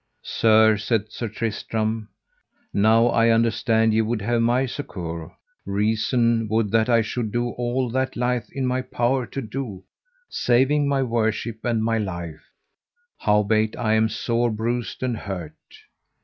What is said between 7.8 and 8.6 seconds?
that lieth